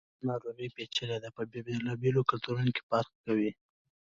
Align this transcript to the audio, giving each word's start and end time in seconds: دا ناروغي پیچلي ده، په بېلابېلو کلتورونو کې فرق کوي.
دا 0.19 0.23
ناروغي 0.29 0.67
پیچلي 0.75 1.17
ده، 1.23 1.29
په 1.35 1.41
بېلابېلو 1.67 2.27
کلتورونو 2.29 2.71
کې 2.75 2.83
فرق 2.89 3.11
کوي. 3.25 3.51